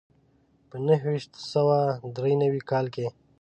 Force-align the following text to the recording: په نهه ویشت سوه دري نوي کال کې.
په 0.69 0.77
نهه 0.85 1.05
ویشت 1.11 1.31
سوه 1.53 1.77
دري 2.15 2.35
نوي 2.43 2.61
کال 2.69 2.85
کې. 2.95 3.07